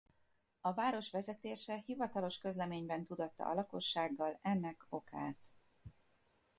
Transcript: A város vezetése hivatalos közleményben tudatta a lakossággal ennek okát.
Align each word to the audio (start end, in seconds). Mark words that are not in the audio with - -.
A 0.61 0.73
város 0.73 1.11
vezetése 1.11 1.75
hivatalos 1.85 2.37
közleményben 2.37 3.03
tudatta 3.03 3.45
a 3.49 3.53
lakossággal 3.53 4.39
ennek 4.41 4.85
okát. 4.89 5.39